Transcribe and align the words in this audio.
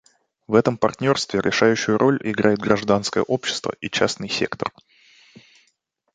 В 0.47 0.55
этом 0.55 0.79
партнерстве 0.79 1.41
решающую 1.41 1.95
роль 1.95 2.17
играют 2.23 2.59
гражданское 2.59 3.21
общество 3.21 3.75
и 3.81 3.87
частный 3.91 4.29
сектор. 4.29 4.73